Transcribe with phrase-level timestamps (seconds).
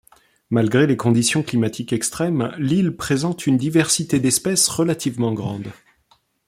[0.49, 5.71] Malgré les conditions climatiques extrêmes, l'île présente une diversité d'espèces relativement grande.